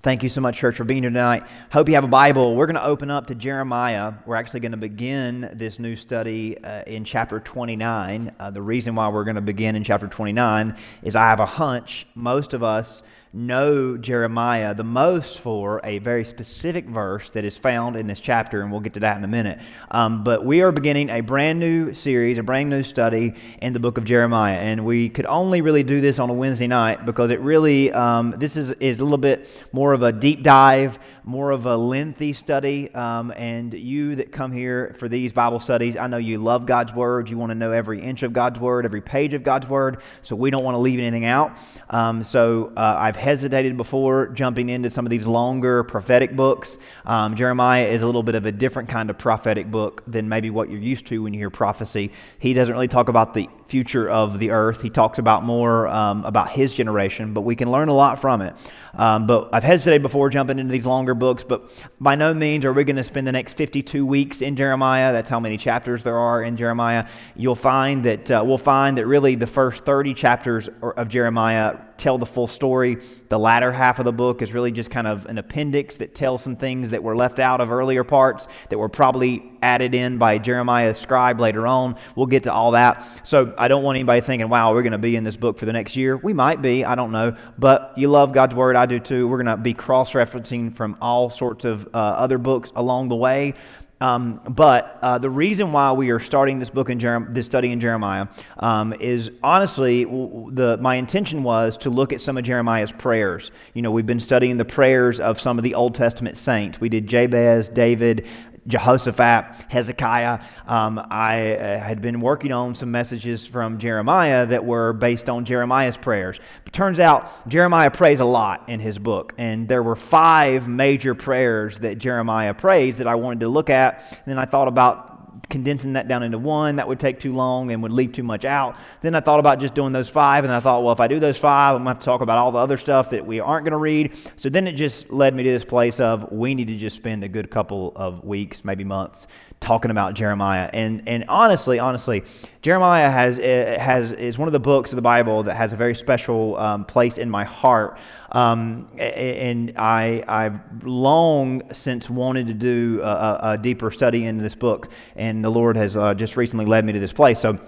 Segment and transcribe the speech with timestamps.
[0.00, 1.42] Thank you so much, church, for being here tonight.
[1.72, 2.54] Hope you have a Bible.
[2.54, 4.12] We're going to open up to Jeremiah.
[4.26, 8.32] We're actually going to begin this new study uh, in chapter 29.
[8.38, 11.46] Uh, the reason why we're going to begin in chapter 29 is I have a
[11.46, 13.02] hunch most of us
[13.32, 18.62] know Jeremiah the most for a very specific verse that is found in this chapter,
[18.62, 19.58] and we'll get to that in a minute.
[19.90, 23.80] Um, but we are beginning a brand new series, a brand new study in the
[23.80, 27.30] book of Jeremiah, and we could only really do this on a Wednesday night because
[27.30, 30.98] it really, um, this is, is a little bit more of a deep dive,
[31.28, 32.92] more of a lengthy study.
[32.94, 36.94] Um, and you that come here for these Bible studies, I know you love God's
[36.94, 37.28] Word.
[37.28, 40.34] You want to know every inch of God's Word, every page of God's Word, so
[40.34, 41.54] we don't want to leave anything out.
[41.90, 46.78] Um, so uh, I've hesitated before jumping into some of these longer prophetic books.
[47.04, 50.48] Um, Jeremiah is a little bit of a different kind of prophetic book than maybe
[50.48, 52.10] what you're used to when you hear prophecy.
[52.38, 54.80] He doesn't really talk about the future of the earth.
[54.80, 58.40] He talks about more um, about his generation, but we can learn a lot from
[58.40, 58.54] it.
[58.94, 61.70] Um, but I've hesitated before jumping into these longer books, but
[62.00, 65.12] by no means are we going to spend the next 52 weeks in Jeremiah.
[65.12, 67.06] That's how many chapters there are in Jeremiah.
[67.36, 72.18] You'll find that uh, we'll find that really the first 30 chapters of Jeremiah tell
[72.18, 72.98] the full story.
[73.28, 76.42] The latter half of the book is really just kind of an appendix that tells
[76.42, 80.38] some things that were left out of earlier parts that were probably added in by
[80.38, 81.96] Jeremiah's scribe later on.
[82.16, 83.06] We'll get to all that.
[83.24, 85.66] So I don't want anybody thinking, wow, we're going to be in this book for
[85.66, 86.16] the next year.
[86.16, 87.36] We might be, I don't know.
[87.58, 89.28] But you love God's Word, I do too.
[89.28, 93.16] We're going to be cross referencing from all sorts of uh, other books along the
[93.16, 93.54] way.
[94.00, 96.98] Um, but uh, the reason why we are starting this book in
[97.32, 102.36] this study in Jeremiah um, is honestly the my intention was to look at some
[102.38, 103.50] of Jeremiah's prayers.
[103.74, 106.80] You know, we've been studying the prayers of some of the Old Testament saints.
[106.80, 108.26] We did Jabez, David,
[108.68, 110.40] Jehoshaphat, Hezekiah.
[110.66, 115.44] Um, I uh, had been working on some messages from Jeremiah that were based on
[115.44, 116.38] Jeremiah's prayers.
[116.66, 121.14] It turns out Jeremiah prays a lot in his book, and there were five major
[121.14, 124.04] prayers that Jeremiah prays that I wanted to look at.
[124.10, 125.07] And then I thought about
[125.48, 128.44] condensing that down into one, that would take too long and would leave too much
[128.44, 128.76] out.
[129.00, 131.18] Then I thought about just doing those five, and I thought, well, if I do
[131.18, 133.40] those five, I'm going to have to talk about all the other stuff that we
[133.40, 134.14] aren't going to read.
[134.36, 137.24] So then it just led me to this place of we need to just spend
[137.24, 139.26] a good couple of weeks, maybe months,
[139.60, 140.70] talking about Jeremiah.
[140.72, 142.24] And, and honestly, honestly,
[142.62, 145.76] Jeremiah has, eh, has, is one of the books of the Bible that has a
[145.76, 147.98] very special um, place in my heart.
[148.30, 154.54] Um, and I, I've long since wanted to do a, a, deeper study in this
[154.54, 157.40] book, and the Lord has uh, just recently led me to this place.
[157.40, 157.58] So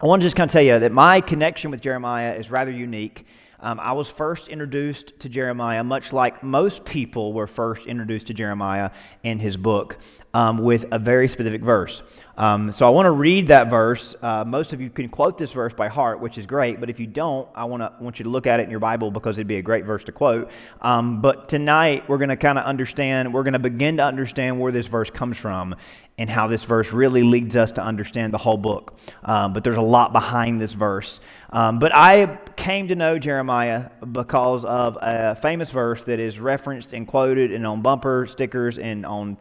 [0.00, 2.70] I want to just kind of tell you that my connection with Jeremiah is rather
[2.70, 3.26] unique.
[3.60, 8.34] Um, I was first introduced to Jeremiah, much like most people were first introduced to
[8.34, 8.92] Jeremiah
[9.24, 9.98] in his book,
[10.34, 12.02] um, with a very specific verse.
[12.38, 14.14] Um, so I want to read that verse.
[14.22, 16.78] Uh, most of you can quote this verse by heart, which is great.
[16.78, 18.78] But if you don't, I want to want you to look at it in your
[18.78, 20.48] Bible because it'd be a great verse to quote.
[20.80, 23.34] Um, but tonight we're going to kind of understand.
[23.34, 25.74] We're going to begin to understand where this verse comes from
[26.16, 28.96] and how this verse really leads us to understand the whole book.
[29.24, 31.18] Um, but there's a lot behind this verse.
[31.50, 36.92] Um, but I came to know Jeremiah because of a famous verse that is referenced
[36.92, 39.38] and quoted and on bumper stickers and on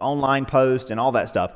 [0.00, 1.54] online posts and all that stuff.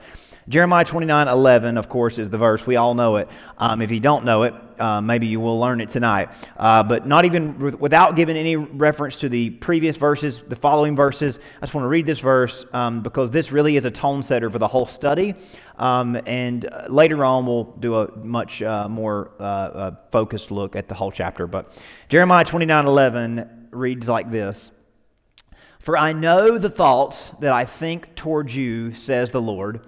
[0.48, 2.66] Jeremiah 29 11, of course, is the verse.
[2.66, 3.28] We all know it.
[3.58, 6.30] Um, if you don't know it, uh, maybe you will learn it tonight.
[6.56, 11.38] Uh, but not even without giving any reference to the previous verses, the following verses,
[11.58, 14.50] I just want to read this verse um, because this really is a tone setter
[14.50, 15.36] for the whole study.
[15.78, 20.74] Um, and uh, later on, we'll do a much uh, more uh, uh, focused look
[20.74, 21.46] at the whole chapter.
[21.46, 21.72] But
[22.08, 24.72] Jeremiah 29 11 reads like this.
[25.82, 29.80] For I know the thoughts that I think towards you, says the Lord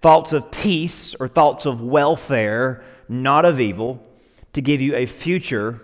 [0.00, 4.04] thoughts of peace or thoughts of welfare, not of evil,
[4.52, 5.80] to give you a future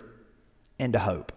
[0.81, 1.32] and a hope,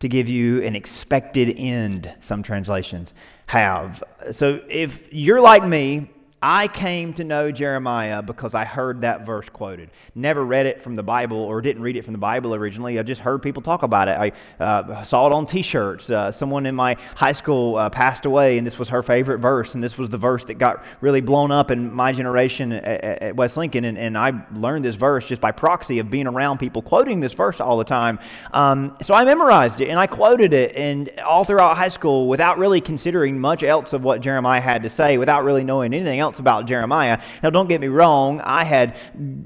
[0.00, 3.12] to give you an expected end, some translations
[3.48, 4.02] have.
[4.32, 6.08] So if you're like me,
[6.42, 9.88] I came to know Jeremiah because I heard that verse quoted.
[10.14, 12.98] Never read it from the Bible or didn't read it from the Bible originally.
[12.98, 14.34] I just heard people talk about it.
[14.60, 16.10] I uh, saw it on t shirts.
[16.10, 19.74] Uh, someone in my high school uh, passed away, and this was her favorite verse.
[19.74, 23.36] And this was the verse that got really blown up in my generation at, at
[23.36, 23.86] West Lincoln.
[23.86, 27.34] And, and, I learned this verse just by proxy of being around people quoting this
[27.34, 28.18] verse all the time.
[28.52, 32.56] Um, so I memorized it and I quoted it and all throughout high school without
[32.56, 36.25] really considering much else of what Jeremiah had to say, without really knowing anything else
[36.26, 37.20] else about Jeremiah.
[37.42, 38.96] Now, don't get me wrong, I had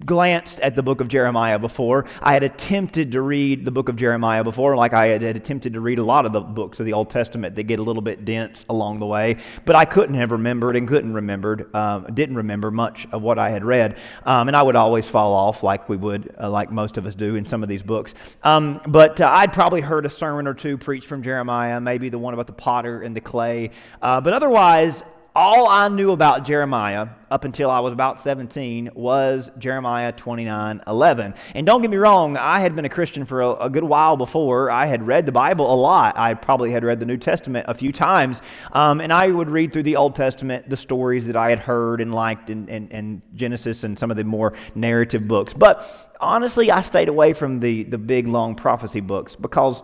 [0.07, 2.07] glanced at the book of Jeremiah before.
[2.21, 5.81] I had attempted to read the book of Jeremiah before, like I had, attempted to
[5.81, 8.25] read a lot of the books of the Old Testament that get a little bit
[8.25, 12.71] dense along the way, but I couldn't have remembered and couldn't remembered, um, didn't remember
[12.71, 13.99] much of what I had read.
[14.25, 17.15] Um, and I would always fall off like we would, uh, like most of us
[17.15, 18.15] do in some of these books.
[18.43, 22.19] Um, but uh, I'd probably heard a sermon or two preached from Jeremiah, maybe the
[22.19, 23.71] one about the potter and the clay.
[24.01, 25.05] Uh, but otherwise,
[25.35, 31.35] all I knew about Jeremiah up until I was about 17 was Jeremiah 29 11.
[31.55, 34.17] And don't get me wrong, I had been a Christian for a, a, good while
[34.17, 34.71] before.
[34.71, 36.19] I had read the Bible a lot.
[36.19, 38.43] I probably had read the New Testament a few times.
[38.73, 42.01] Um, and I would read through the Old Testament the stories that I had heard
[42.01, 45.55] and liked in, in Genesis and some of the more narrative books.
[45.55, 49.83] But honestly, I stayed away from the, the big, long prophecy books because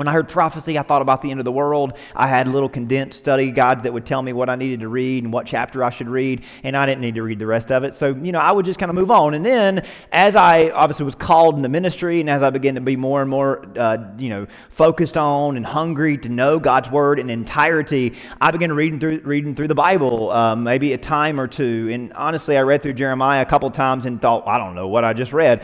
[0.00, 1.92] when I heard prophecy, I thought about the end of the world.
[2.16, 5.24] I had little condensed study guides that would tell me what I needed to read
[5.24, 7.84] and what chapter I should read, and I didn't need to read the rest of
[7.84, 7.94] it.
[7.94, 9.34] So, you know, I would just kind of move on.
[9.34, 12.80] And then, as I obviously was called in the ministry, and as I began to
[12.80, 17.18] be more and more, uh, you know, focused on and hungry to know God's word
[17.18, 21.46] in entirety, I began reading through reading through the Bible, um, maybe a time or
[21.46, 21.90] two.
[21.92, 25.04] And honestly, I read through Jeremiah a couple times and thought, I don't know what
[25.04, 25.62] I just read.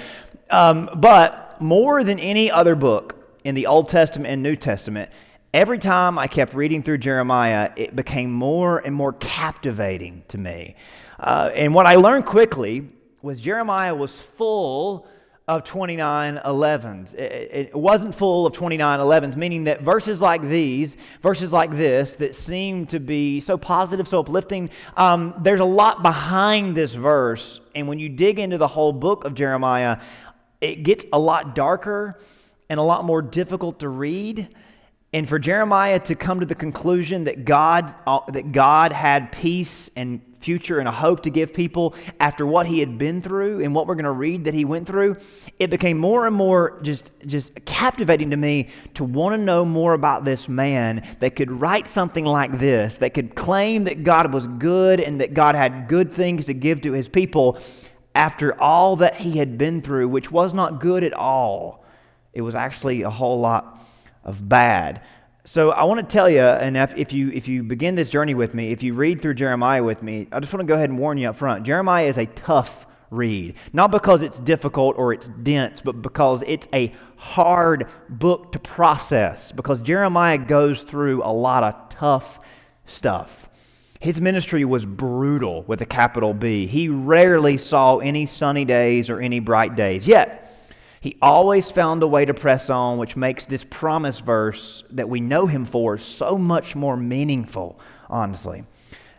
[0.50, 3.15] Um, but more than any other book,
[3.46, 5.08] in the Old Testament and New Testament,
[5.54, 10.74] every time I kept reading through Jeremiah, it became more and more captivating to me.
[11.20, 12.88] Uh, and what I learned quickly
[13.22, 15.06] was Jeremiah was full
[15.46, 17.14] of 29 11s.
[17.14, 22.16] It, it, wasn't full of 29 11s, meaning that verses like these, verses like this,
[22.16, 27.60] that seem to be so positive, so uplifting, um, there's a lot behind this verse.
[27.76, 30.00] And when you dig into the whole book of Jeremiah,
[30.60, 32.18] it gets a lot darker
[32.68, 34.48] and a lot more difficult to read.
[35.12, 39.90] And for Jeremiah to come to the conclusion that God, uh, that God had peace
[39.96, 43.74] and future and a hope to give people after what he had been through and
[43.74, 45.16] what we're going to read that he went through,
[45.58, 49.94] it became more and more just, just captivating to me to want to know more
[49.94, 54.46] about this man that could write something like this, that could claim that God was
[54.46, 57.58] good and that God had good things to give to his people
[58.14, 61.85] after all that he had been through, which was not good at all.
[62.36, 63.78] It was actually a whole lot
[64.22, 65.00] of bad.
[65.44, 68.34] So I want to tell you, and if, if, you, if you begin this journey
[68.34, 70.90] with me, if you read through Jeremiah with me, I just want to go ahead
[70.90, 71.64] and warn you up front.
[71.64, 73.54] Jeremiah is a tough read.
[73.72, 79.50] Not because it's difficult or it's dense, but because it's a hard book to process.
[79.50, 82.38] Because Jeremiah goes through a lot of tough
[82.84, 83.48] stuff.
[83.98, 86.66] His ministry was brutal with a capital B.
[86.66, 90.06] He rarely saw any sunny days or any bright days.
[90.06, 90.45] Yet,
[91.06, 95.20] he always found a way to press on, which makes this promise verse that we
[95.20, 97.78] know him for so much more meaningful,
[98.10, 98.64] honestly.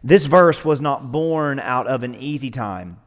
[0.03, 2.99] This verse was not born out of an easy time,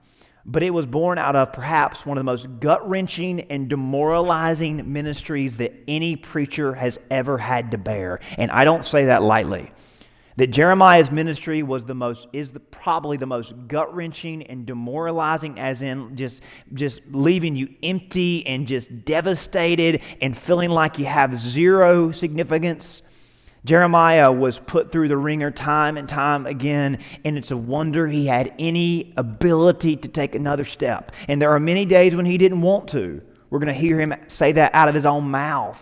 [0.47, 4.91] but it was born out of perhaps one of the most gut wrenching and demoralizing
[4.91, 8.19] ministries that any preacher has ever had to bear.
[8.39, 9.73] And I don't say that lightly
[10.41, 15.59] that Jeremiah's ministry was the most is the, probably the most gut wrenching and demoralizing,
[15.59, 16.41] as in just
[16.73, 23.03] just leaving you empty and just devastated and feeling like you have zero significance.
[23.67, 28.25] Jeremiah was put through the ringer time and time again, and it's a wonder he
[28.25, 31.13] had any ability to take another step.
[31.29, 33.21] And there are many days when he didn't want to.
[33.51, 35.79] We're going to hear him say that out of his own mouth.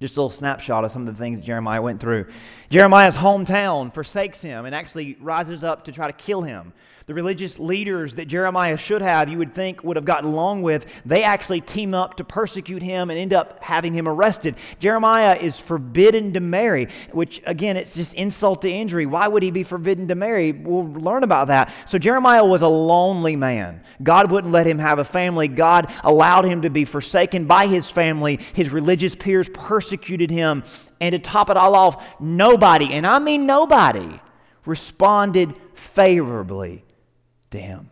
[0.00, 2.26] Just a little snapshot of some of the things Jeremiah went through.
[2.68, 6.72] Jeremiah's hometown forsakes him and actually rises up to try to kill him.
[7.06, 10.86] The religious leaders that Jeremiah should have, you would think, would have gotten along with,
[11.04, 14.56] they actually team up to persecute him and end up having him arrested.
[14.78, 19.04] Jeremiah is forbidden to marry, which, again, it's just insult to injury.
[19.04, 20.52] Why would he be forbidden to marry?
[20.52, 21.74] We'll learn about that.
[21.86, 23.82] So, Jeremiah was a lonely man.
[24.02, 25.46] God wouldn't let him have a family.
[25.46, 28.40] God allowed him to be forsaken by his family.
[28.54, 30.64] His religious peers persecuted him.
[31.02, 34.22] And to top it all off, nobody, and I mean nobody,
[34.64, 36.83] responded favorably
[37.54, 37.90] to him.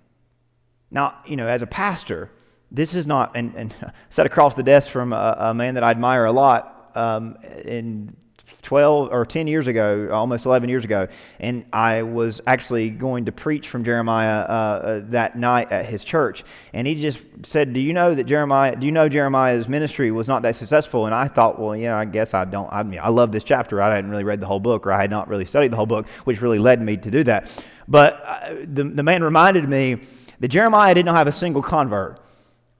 [0.91, 2.31] Now, you know, as a pastor,
[2.71, 3.75] this is not, and, and
[4.11, 8.15] sat across the desk from a, a man that I admire a lot um, in
[8.63, 11.09] 12 or 10 years ago, almost 11 years ago,
[11.41, 16.05] and I was actually going to preach from Jeremiah uh, uh, that night at his
[16.05, 16.45] church.
[16.73, 20.29] And he just said, Do you know that Jeremiah, do you know Jeremiah's ministry was
[20.29, 21.07] not that successful?
[21.07, 22.73] And I thought, Well, yeah, I guess I don't.
[22.73, 23.83] I mean, I love this chapter.
[23.83, 25.87] I hadn't really read the whole book, or I had not really studied the whole
[25.87, 27.51] book, which really led me to do that.
[27.89, 30.01] But uh, the, the man reminded me
[30.41, 32.19] that Jeremiah did not have a single convert.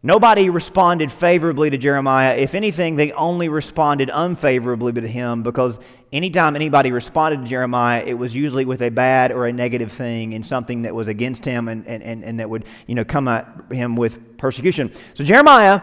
[0.05, 2.35] Nobody responded favorably to Jeremiah.
[2.35, 5.79] If anything, they only responded unfavorably to him because
[6.13, 10.35] anytime anybody responded to Jeremiah, it was usually with a bad or a negative thing
[10.35, 13.29] and something that was against him and, and, and, and that would you know, come
[13.29, 14.91] at him with persecution.
[15.15, 15.83] So Jeremiah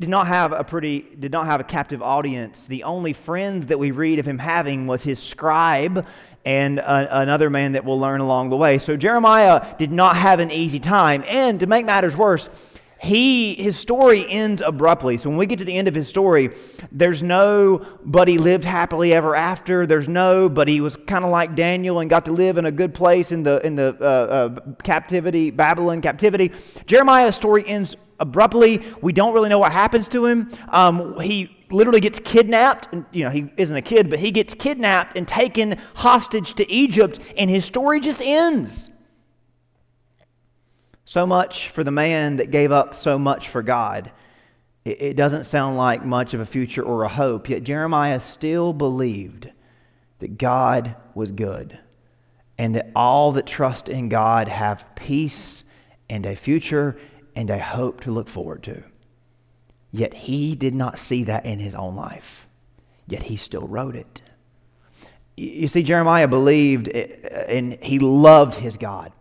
[0.00, 3.78] did not have a pretty did not have a captive audience the only friends that
[3.78, 6.04] we read of him having was his scribe
[6.44, 8.78] and a, another man that we'll learn along the way.
[8.78, 11.24] So jeremiah did not have an easy time.
[11.26, 12.48] And to make matters worse
[13.00, 15.18] he his story ends abruptly.
[15.18, 16.50] So when we get to the end of his story
[16.90, 19.86] there's no but he lived happily ever after.
[19.86, 22.72] There's no but he was kind of like daniel and got to live in a
[22.72, 26.52] good place in the in the uh, uh, captivity babylon captivity.
[26.86, 28.82] Jeremiah's story ends abruptly.
[29.02, 30.50] We don't really know what happens to him.
[30.68, 34.54] Um, he literally gets kidnapped and, you know he isn't a kid but he gets
[34.54, 38.90] kidnapped and taken hostage to egypt and his story just ends
[41.04, 44.10] so much for the man that gave up so much for God.
[44.84, 48.72] It, it doesn't sound like much of a future or a hope, yet Jeremiah still
[48.72, 49.50] believed
[50.20, 51.78] that God was good
[52.58, 55.64] and that all that trust in God have peace
[56.08, 56.96] and a future
[57.36, 58.82] and a hope to look forward to.
[59.94, 62.44] Yet he did not see that in his own life,
[63.06, 64.22] yet he still wrote it.
[65.36, 66.98] You see, Jeremiah believed uh,
[67.46, 69.12] and he loved his God.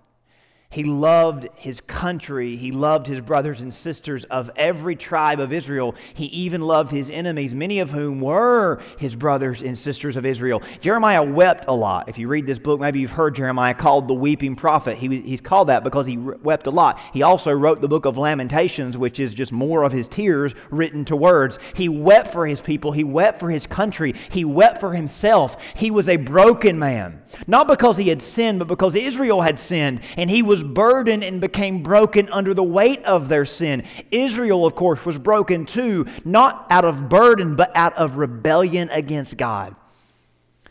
[0.73, 2.55] He loved his country.
[2.55, 5.93] He loved his brothers and sisters of every tribe of Israel.
[6.15, 10.63] He even loved his enemies, many of whom were his brothers and sisters of Israel.
[10.81, 12.09] Jeremiah wept a lot.
[12.09, 14.97] If you read this book, maybe you've heard Jeremiah called the weeping prophet.
[14.97, 16.99] He, he's called that because he wept a lot.
[17.13, 21.05] He also wrote the book of Lamentations, which is just more of his tears written
[21.05, 21.59] to words.
[21.75, 22.93] He wept for his people.
[22.93, 24.15] He wept for his country.
[24.31, 25.55] He wept for himself.
[25.75, 27.21] He was a broken man.
[27.45, 31.39] Not because he had sinned, but because Israel had sinned, and he was burdened and
[31.39, 33.83] became broken under the weight of their sin.
[34.11, 39.37] Israel, of course, was broken too, not out of burden, but out of rebellion against
[39.37, 39.75] God.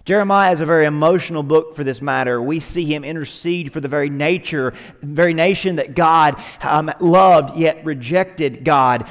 [0.05, 2.43] Jeremiah is a very emotional book for this matter.
[2.43, 7.85] We see him intercede for the very nature, very nation that God um, loved yet
[7.85, 9.09] rejected God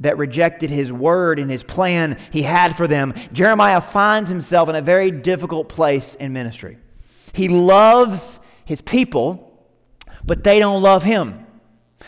[0.00, 4.74] that rejected his word and his plan he had for them, Jeremiah finds himself in
[4.74, 6.78] a very difficult place in ministry.
[7.32, 9.49] He loves his people,
[10.24, 11.46] but they don't love him.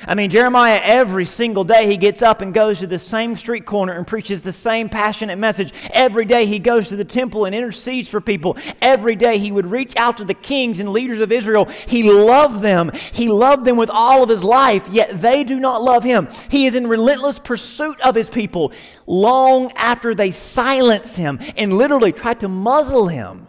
[0.07, 3.67] I mean, Jeremiah, every single day, he gets up and goes to the same street
[3.67, 5.73] corner and preaches the same passionate message.
[5.93, 8.57] Every day, he goes to the temple and intercedes for people.
[8.81, 11.67] Every day, he would reach out to the kings and leaders of Israel.
[11.67, 12.91] He loved them.
[13.13, 16.29] He loved them with all of his life, yet they do not love him.
[16.49, 18.73] He is in relentless pursuit of his people
[19.07, 23.47] long after they silence him and literally try to muzzle him.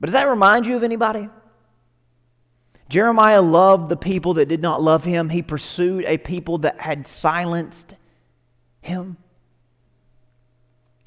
[0.00, 1.28] But does that remind you of anybody?
[2.88, 5.28] Jeremiah loved the people that did not love him.
[5.28, 7.94] He pursued a people that had silenced
[8.80, 9.16] him.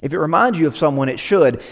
[0.00, 1.62] If it reminds you of someone, it should.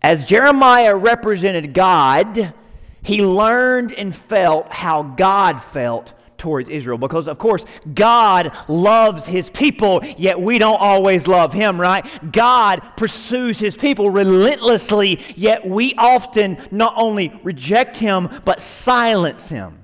[0.00, 2.54] As Jeremiah represented God,
[3.02, 6.98] he learned and felt how God felt towards Israel.
[6.98, 12.04] Because, of course, God loves his people, yet we don't always love him, right?
[12.32, 19.78] God pursues his people relentlessly, yet we often not only reject him, but silence him.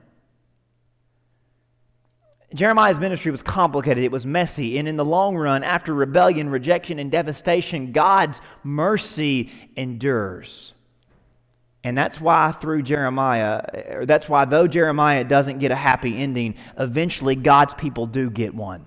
[2.53, 6.99] Jeremiah's ministry was complicated, it was messy, and in the long run, after rebellion, rejection,
[6.99, 10.75] and devastation, God's mercy endures.
[11.88, 17.35] And that's why, through Jeremiah, that's why, though Jeremiah doesn't get a happy ending, eventually
[17.35, 18.85] God's people do get one.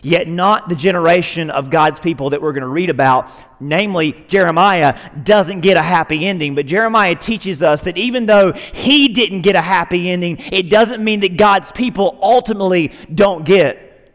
[0.00, 3.28] Yet, not the generation of God's people that we're going to read about,
[3.60, 6.54] namely Jeremiah, doesn't get a happy ending.
[6.54, 11.04] But Jeremiah teaches us that even though he didn't get a happy ending, it doesn't
[11.04, 14.14] mean that God's people ultimately don't get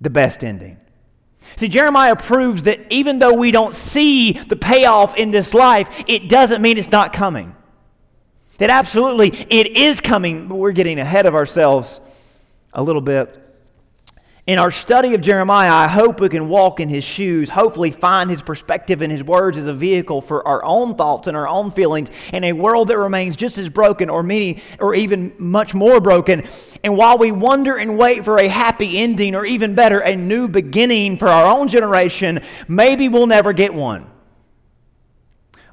[0.00, 0.78] the best ending.
[1.56, 6.28] See, Jeremiah proves that even though we don't see the payoff in this life, it
[6.28, 7.54] doesn't mean it's not coming.
[8.58, 12.00] That absolutely it is coming, but we're getting ahead of ourselves
[12.72, 13.43] a little bit.
[14.46, 18.28] In our study of Jeremiah, I hope we can walk in his shoes, hopefully find
[18.28, 21.70] his perspective and his words as a vehicle for our own thoughts and our own
[21.70, 25.98] feelings in a world that remains just as broken or many or even much more
[25.98, 26.46] broken.
[26.82, 30.46] And while we wonder and wait for a happy ending or even better, a new
[30.46, 34.10] beginning for our own generation, maybe we'll never get one.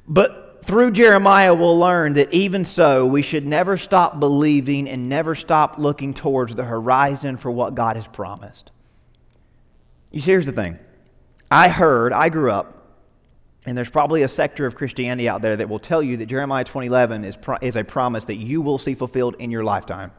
[0.08, 5.34] But through Jeremiah, we'll learn that even so, we should never stop believing and never
[5.34, 8.70] stop looking towards the horizon for what God has promised.
[10.12, 10.78] You see, here's the thing.
[11.50, 12.86] I heard, I grew up,
[13.66, 16.64] and there's probably a sector of Christianity out there that will tell you that Jeremiah
[16.64, 20.12] 2011 is, pro- is a promise that you will see fulfilled in your lifetime.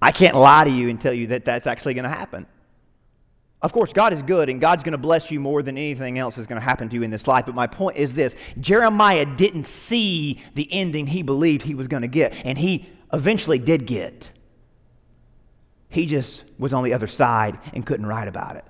[0.00, 2.46] I can't lie to you and tell you that that's actually going to happen.
[3.62, 6.38] Of course, God is good and God's going to bless you more than anything else
[6.38, 7.46] is going to happen to you in this life.
[7.46, 12.02] But my point is this Jeremiah didn't see the ending he believed he was going
[12.02, 14.30] to get, and he eventually did get.
[15.90, 18.64] He just was on the other side and couldn't write about it.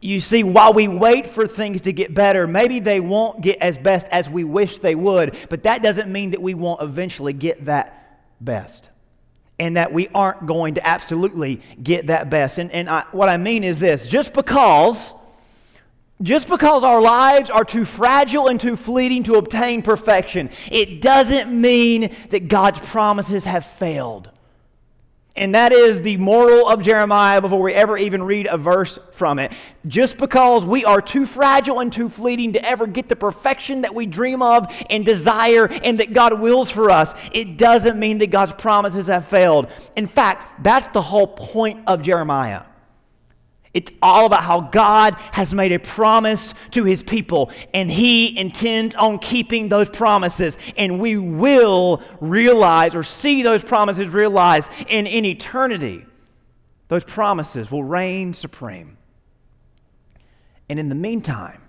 [0.00, 3.78] You see, while we wait for things to get better, maybe they won't get as
[3.78, 7.66] best as we wish they would, but that doesn't mean that we won't eventually get
[7.66, 8.90] that best
[9.58, 12.58] and that we aren't going to absolutely get that best.
[12.58, 15.12] And, and I, what I mean is this just because.
[16.22, 21.50] Just because our lives are too fragile and too fleeting to obtain perfection, it doesn't
[21.50, 24.30] mean that God's promises have failed.
[25.36, 29.40] And that is the moral of Jeremiah before we ever even read a verse from
[29.40, 29.52] it.
[29.84, 33.92] Just because we are too fragile and too fleeting to ever get the perfection that
[33.92, 38.30] we dream of and desire and that God wills for us, it doesn't mean that
[38.30, 39.66] God's promises have failed.
[39.96, 42.62] In fact, that's the whole point of Jeremiah.
[43.74, 48.94] It's all about how God has made a promise to his people, and he intends
[48.94, 50.56] on keeping those promises.
[50.76, 56.06] And we will realize or see those promises realized in, in eternity.
[56.86, 58.96] Those promises will reign supreme.
[60.68, 61.60] And in the meantime,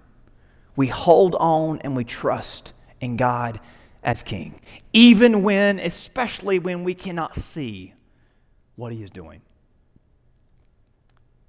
[0.75, 3.59] we hold on and we trust in God
[4.03, 4.59] as King,
[4.93, 7.93] even when, especially when we cannot see
[8.75, 9.41] what he is doing.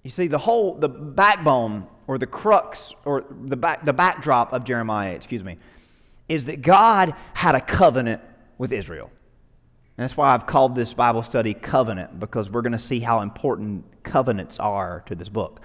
[0.06, 4.62] You see, the whole, the backbone or the crux or the, back, the backdrop of
[4.62, 5.56] Jeremiah, excuse me,
[6.28, 8.22] is that God had a covenant
[8.56, 9.10] with Israel.
[9.96, 13.20] And that's why I've called this Bible study Covenant, because we're going to see how
[13.20, 15.60] important covenants are to this book.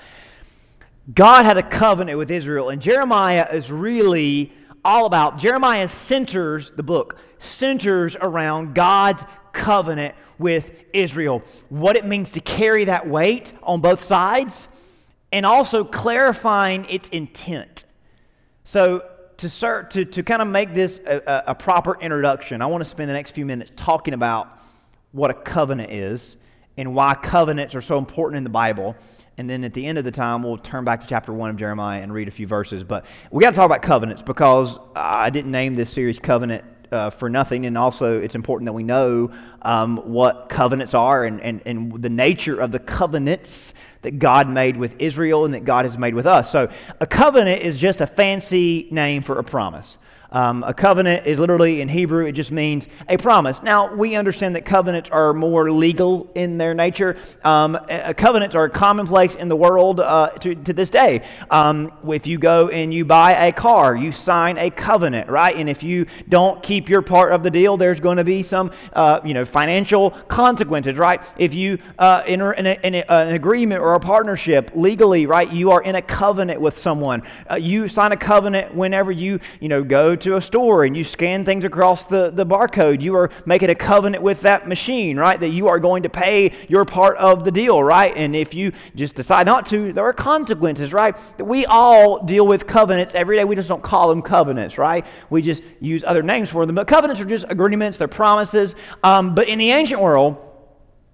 [1.13, 4.51] God had a covenant with Israel, and Jeremiah is really
[4.83, 12.31] all about, Jeremiah centers the book, centers around God's covenant with Israel, what it means
[12.31, 14.67] to carry that weight on both sides,
[15.31, 17.85] and also clarifying its intent.
[18.65, 19.07] So,
[19.37, 22.89] to, start, to, to kind of make this a, a proper introduction, I want to
[22.89, 24.59] spend the next few minutes talking about
[25.13, 26.35] what a covenant is
[26.77, 28.95] and why covenants are so important in the Bible.
[29.37, 31.55] And then at the end of the time, we'll turn back to chapter 1 of
[31.55, 32.83] Jeremiah and read a few verses.
[32.83, 37.09] But we got to talk about covenants because I didn't name this series Covenant uh,
[37.09, 37.65] for nothing.
[37.65, 39.31] And also, it's important that we know
[39.61, 44.77] um, what covenants are and, and, and the nature of the covenants that God made
[44.77, 46.51] with Israel and that God has made with us.
[46.51, 46.69] So,
[46.99, 49.97] a covenant is just a fancy name for a promise.
[50.33, 53.61] Um, a covenant is literally in Hebrew, it just means a promise.
[53.61, 57.17] Now, we understand that covenants are more legal in their nature.
[57.43, 57.77] Um,
[58.15, 61.27] covenants are commonplace in the world uh, to, to, this day.
[61.49, 65.53] Um, if you go and you buy a car, you sign a covenant, right?
[65.53, 68.71] And if you don't keep your part of the deal, there's going to be some,
[68.93, 71.21] uh, you know, financial consequences, right?
[71.37, 75.51] If you uh, enter in, a, in a, an agreement or a partnership legally, right,
[75.51, 77.23] you are in a covenant with someone.
[77.49, 81.03] Uh, you sign a covenant whenever you, you know, go to a store and you
[81.03, 85.39] scan things across the, the barcode, you are making a covenant with that machine, right?
[85.39, 88.13] That you are going to pay your part of the deal, right?
[88.15, 91.15] And if you just decide not to, there are consequences, right?
[91.39, 93.43] We all deal with covenants every day.
[93.43, 95.05] We just don't call them covenants, right?
[95.29, 96.75] We just use other names for them.
[96.75, 98.75] But covenants are just agreements, they're promises.
[99.03, 100.37] Um, but in the ancient world,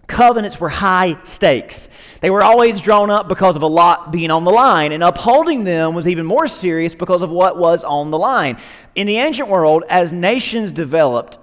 [0.08, 1.89] covenants were high stakes.
[2.21, 5.63] They were always drawn up because of a lot being on the line, and upholding
[5.63, 8.58] them was even more serious because of what was on the line.
[8.95, 11.38] In the ancient world, as nations developed,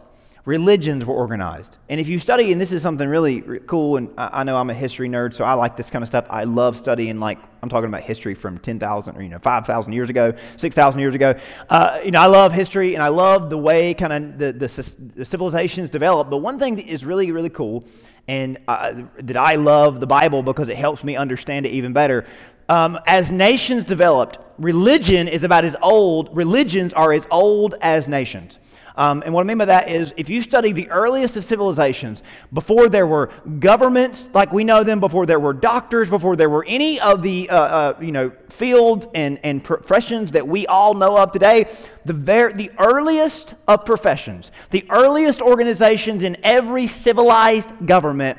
[0.44, 1.78] religions were organized.
[1.88, 4.74] And if you study, and this is something really cool, and I know I'm a
[4.74, 6.26] history nerd, so I like this kind of stuff.
[6.28, 10.10] I love studying, like, I'm talking about history from 10,000 or, you know, 5,000 years
[10.10, 11.34] ago, 6,000 years ago.
[11.70, 14.96] Uh, you know, I love history, and I love the way kind of the, the,
[15.16, 16.30] the civilizations developed.
[16.30, 17.86] But one thing that is really, really cool
[18.28, 22.26] and uh, that I love the Bible because it helps me understand it even better.
[22.68, 28.58] Um, as nations developed, religion is about as old, religions are as old as nations.
[28.96, 32.22] Um, and what I mean by that is if you study the earliest of civilizations,
[32.52, 36.64] before there were governments like we know them, before there were doctors, before there were
[36.68, 41.16] any of the uh, uh, you know, fields and, and professions that we all know
[41.16, 41.66] of today,
[42.04, 48.38] the, ver- the earliest of professions, the earliest organizations in every civilized government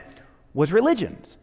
[0.53, 1.35] was religions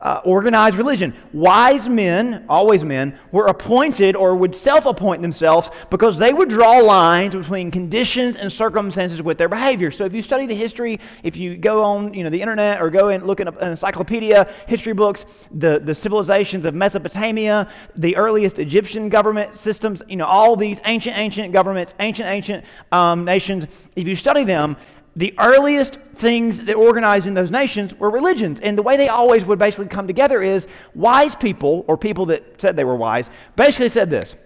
[0.00, 1.14] uh, organized religion.
[1.32, 6.78] Wise men, always men, were appointed or would self appoint themselves because they would draw
[6.78, 9.90] lines between conditions and circumstances with their behavior.
[9.90, 12.90] So if you study the history, if you go on you know, the internet or
[12.90, 18.58] go and look at an encyclopedia, history books, the, the civilizations of Mesopotamia, the earliest
[18.58, 24.06] Egyptian government systems, you know, all these ancient, ancient governments, ancient, ancient um, nations, if
[24.06, 24.76] you study them,
[25.16, 28.60] the earliest things that organized in those nations were religions.
[28.60, 32.60] And the way they always would basically come together is wise people, or people that
[32.60, 34.36] said they were wise, basically said this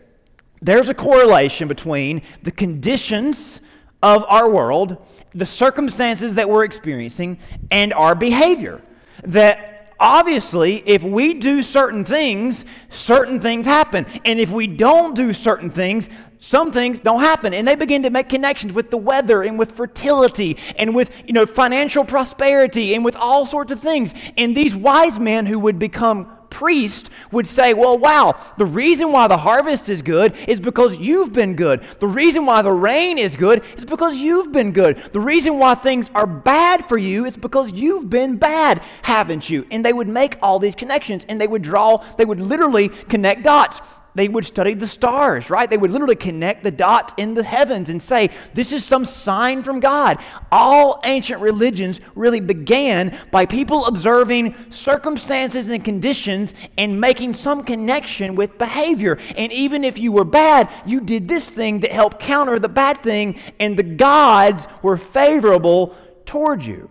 [0.62, 3.60] there's a correlation between the conditions
[4.02, 4.96] of our world,
[5.34, 7.38] the circumstances that we're experiencing,
[7.70, 8.80] and our behavior.
[9.24, 14.06] That obviously, if we do certain things, certain things happen.
[14.24, 16.08] And if we don't do certain things,
[16.42, 19.70] some things don't happen and they begin to make connections with the weather and with
[19.70, 24.14] fertility and with you know financial prosperity and with all sorts of things.
[24.38, 29.28] And these wise men who would become priests would say well wow the reason why
[29.28, 31.84] the harvest is good is because you've been good.
[32.00, 34.96] The reason why the rain is good is because you've been good.
[35.12, 39.66] The reason why things are bad for you is because you've been bad haven't you?
[39.70, 43.42] And they would make all these connections and they would draw they would literally connect
[43.42, 43.82] dots
[44.14, 45.68] they would study the stars, right?
[45.68, 49.62] They would literally connect the dots in the heavens and say, this is some sign
[49.62, 50.18] from God.
[50.50, 58.34] All ancient religions really began by people observing circumstances and conditions and making some connection
[58.34, 59.18] with behavior.
[59.36, 63.02] And even if you were bad, you did this thing that helped counter the bad
[63.02, 66.90] thing, and the gods were favorable toward you.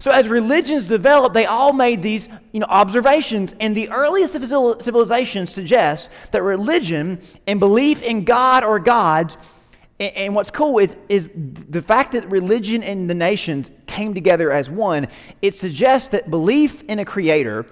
[0.00, 3.54] So as religions developed, they all made these you know, observations.
[3.60, 9.36] And the earliest civilizations suggest that religion and belief in God or gods,
[10.00, 14.70] and, what's cool is, is the fact that religion and the nations came together as
[14.70, 15.06] one,
[15.42, 17.66] it suggests that belief in a creator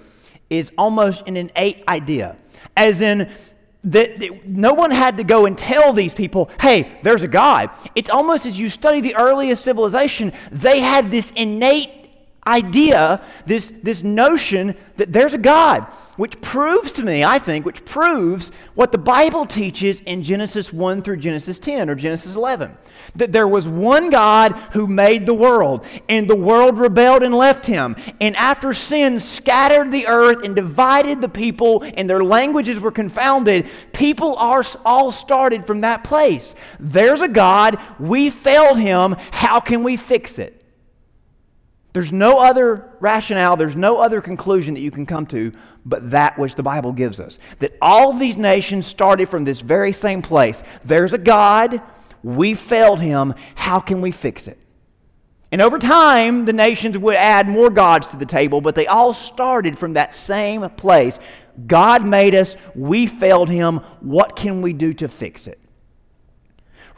[0.51, 2.37] is almost an innate idea.
[2.77, 3.31] As in,
[3.85, 7.71] that, no one had to go and tell these people, hey, there's a God.
[7.95, 11.98] It's almost as you study the earliest civilization, they had this innate
[12.49, 15.83] idea, this, this notion that there's a God,
[16.17, 21.01] which proves to me, I think, which proves what the Bible teaches in Genesis 1
[21.01, 22.75] through Genesis 10 or Genesis 11.
[23.15, 27.65] That there was one God who made the world, and the world rebelled and left
[27.65, 27.95] him.
[28.19, 33.69] And after sin scattered the earth and divided the people, and their languages were confounded,
[33.93, 36.53] people are all started from that place.
[36.81, 40.58] There's a God, we failed him, how can we fix it?
[41.93, 45.51] There's no other rationale, there's no other conclusion that you can come to
[45.85, 47.39] but that which the Bible gives us.
[47.59, 50.63] That all these nations started from this very same place.
[50.85, 51.81] There's a God,
[52.23, 54.57] we failed him, how can we fix it?
[55.51, 59.13] And over time, the nations would add more gods to the table, but they all
[59.13, 61.17] started from that same place.
[61.65, 65.59] God made us, we failed him, what can we do to fix it?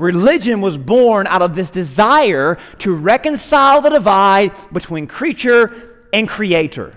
[0.02, 6.96] Religion was born out of this desire to reconcile the divide between creature and creator.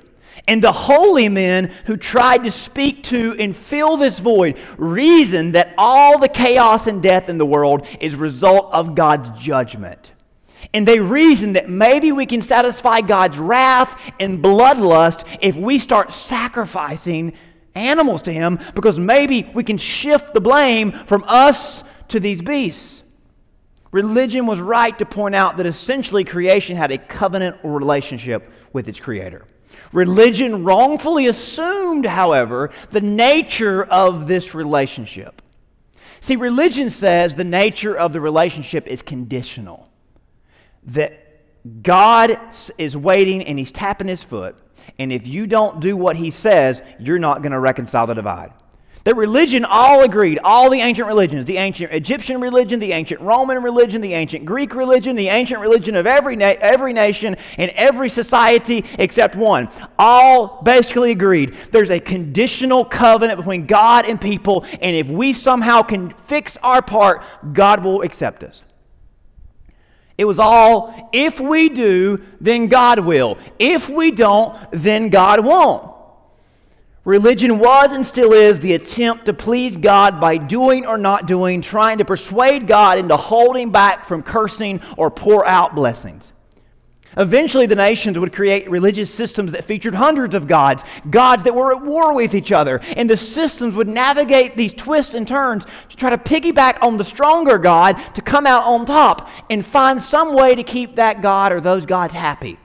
[0.48, 5.74] And the holy men who tried to speak to and fill this void reasoned that
[5.76, 10.12] all the chaos and death in the world is result of God's judgment.
[10.72, 16.12] And they reasoned that maybe we can satisfy God's wrath and bloodlust if we start
[16.12, 17.34] sacrificing
[17.74, 23.02] animals to Him because maybe we can shift the blame from us to these beasts.
[23.92, 28.98] Religion was right to point out that essentially creation had a covenant relationship with its
[28.98, 29.44] creator.
[29.92, 35.40] Religion wrongfully assumed, however, the nature of this relationship.
[36.20, 39.88] See, religion says the nature of the relationship is conditional.
[40.84, 41.20] That
[41.82, 42.38] God
[42.78, 44.56] is waiting and he's tapping his foot,
[44.98, 48.52] and if you don't do what he says, you're not going to reconcile the divide.
[49.04, 53.62] That religion all agreed, all the ancient religions, the ancient Egyptian religion, the ancient Roman
[53.62, 58.08] religion, the ancient Greek religion, the ancient religion of every, na- every nation and every
[58.08, 64.96] society except one, all basically agreed there's a conditional covenant between God and people, and
[64.96, 68.64] if we somehow can fix our part, God will accept us.
[70.16, 73.36] It was all, if we do, then God will.
[73.58, 75.93] If we don't, then God won't.
[77.04, 81.60] Religion was and still is the attempt to please God by doing or not doing,
[81.60, 86.32] trying to persuade God into holding back from cursing or pour out blessings.
[87.16, 91.72] Eventually, the nations would create religious systems that featured hundreds of gods, gods that were
[91.72, 92.80] at war with each other.
[92.96, 97.04] And the systems would navigate these twists and turns to try to piggyback on the
[97.04, 101.52] stronger God to come out on top and find some way to keep that God
[101.52, 102.58] or those gods happy.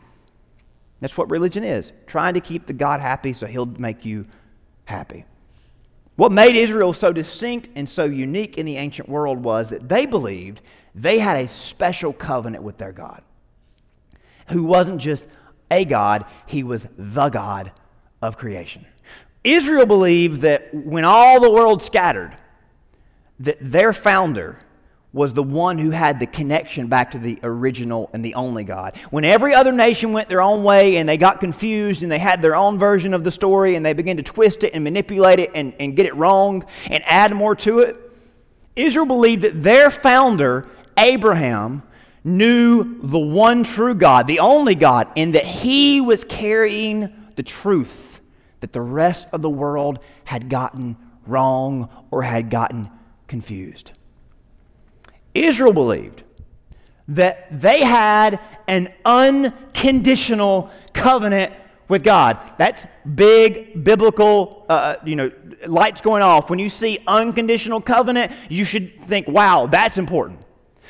[0.99, 4.25] That's what religion is trying to keep the God happy so he'll make you
[4.85, 5.25] happy.
[6.15, 10.05] What made Israel so distinct and so unique in the ancient world was that they
[10.05, 10.62] believed
[10.93, 13.21] they had a special covenant with their God,
[14.49, 15.27] who wasn't just
[15.71, 17.71] a God, he was the God
[18.21, 18.85] of creation.
[19.43, 22.35] Israel believed that when all the world scattered,
[23.39, 24.59] that their founder
[25.12, 28.95] was the one who had the connection back to the original and the only God.
[29.10, 32.41] When every other nation went their own way and they got confused and they had
[32.41, 35.52] their own version of the story and they began to twist it and manipulate it
[35.56, 37.98] and, and get it wrong and add more to it,
[38.76, 40.67] Israel believed that their founder,
[40.98, 41.82] Abraham,
[42.24, 48.22] knew the one true God, the only God, and that he was carrying the truth
[48.60, 52.89] that the rest of the world had gotten wrong or had gotten
[53.28, 53.91] confused.
[55.33, 56.23] Israel believed
[57.09, 61.53] that they had an unconditional covenant
[61.87, 62.37] with God.
[62.57, 65.31] That's big biblical, uh, you know,
[65.65, 66.49] lights going off.
[66.49, 70.39] When you see unconditional covenant, you should think, wow, that's important.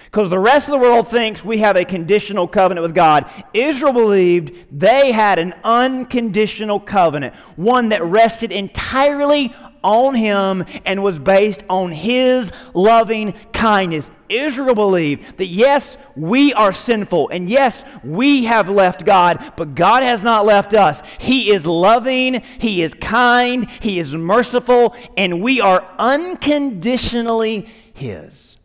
[0.05, 3.29] Because the rest of the world thinks we have a conditional covenant with God.
[3.53, 11.19] Israel believed they had an unconditional covenant, one that rested entirely on him and was
[11.19, 14.09] based on his loving kindness.
[14.29, 20.03] Israel believed that yes, we are sinful and yes, we have left God, but God
[20.03, 21.01] has not left us.
[21.17, 28.57] He is loving, He is kind, He is merciful, and we are unconditionally His.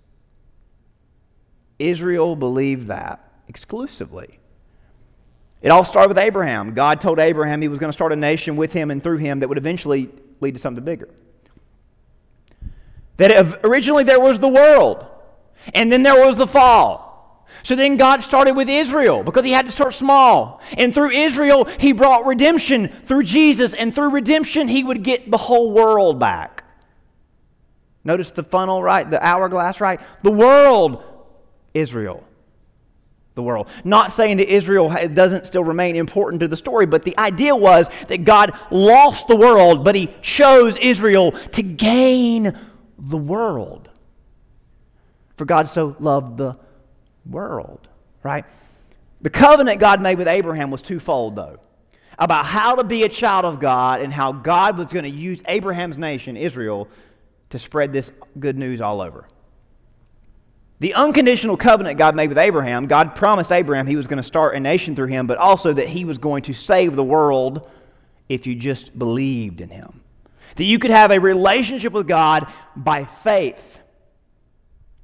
[1.79, 4.39] Israel believed that exclusively.
[5.65, 6.75] It all started with Abraham.
[6.75, 9.41] God told Abraham he was going to start a nation with him and through him
[9.41, 11.09] that would eventually lead to something bigger.
[13.17, 15.07] That originally there was the world,
[15.73, 17.47] and then there was the fall.
[17.63, 20.61] So then God started with Israel because he had to start small.
[20.77, 25.39] And through Israel, he brought redemption through Jesus, and through redemption, he would get the
[25.39, 26.65] whole world back.
[28.05, 29.11] Notice the funnel, right?
[29.11, 29.99] The hourglass, right?
[30.23, 31.03] The world,
[31.73, 32.23] Israel.
[33.35, 33.69] The world.
[33.83, 37.89] Not saying that Israel doesn't still remain important to the story, but the idea was
[38.09, 42.57] that God lost the world, but he chose Israel to gain
[42.99, 43.89] the world.
[45.37, 46.57] For God so loved the
[47.29, 47.89] world,
[48.23, 48.45] right?
[49.21, 51.59] The covenant God made with Abraham was twofold, though
[52.19, 55.43] about how to be a child of God and how God was going to use
[55.47, 56.89] Abraham's nation, Israel,
[57.51, 59.27] to spread this good news all over.
[60.81, 64.55] The unconditional covenant God made with Abraham, God promised Abraham he was going to start
[64.55, 67.69] a nation through him, but also that he was going to save the world
[68.29, 70.01] if you just believed in him.
[70.57, 73.79] That you could have a relationship with God by faith.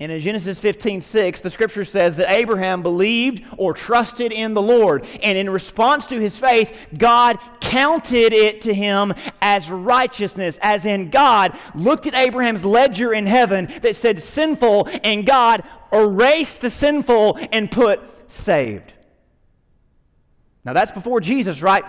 [0.01, 4.63] And in Genesis 15, 6, the scripture says that Abraham believed or trusted in the
[4.63, 5.07] Lord.
[5.23, 11.11] And in response to his faith, God counted it to him as righteousness, as in
[11.11, 17.39] God looked at Abraham's ledger in heaven that said sinful, and God erased the sinful
[17.53, 18.01] and put
[18.33, 18.95] saved.
[20.65, 21.85] Now that's before Jesus, right?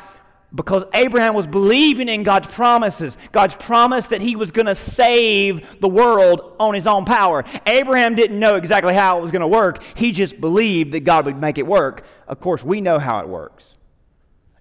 [0.54, 5.80] Because Abraham was believing in God's promises, God's promise that he was going to save
[5.80, 7.46] the world on his own power.
[7.66, 11.26] Abraham didn't know exactly how it was going to work, he just believed that God
[11.26, 12.06] would make it work.
[12.28, 13.76] Of course, we know how it works.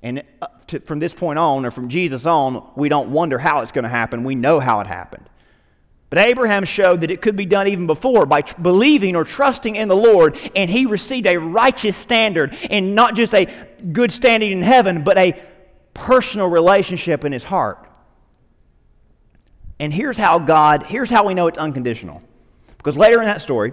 [0.03, 3.61] And uh, to, from this point on, or from Jesus on, we don't wonder how
[3.61, 4.25] it's going to happen.
[4.25, 5.29] We know how it happened.
[6.09, 9.77] But Abraham showed that it could be done even before by tr- believing or trusting
[9.77, 13.47] in the Lord, and he received a righteous standard, and not just a
[13.93, 15.41] good standing in heaven, but a
[15.95, 17.87] personal relationship in his heart.
[19.79, 22.23] And here's how God, here's how we know it's unconditional.
[22.77, 23.73] Because later in that story,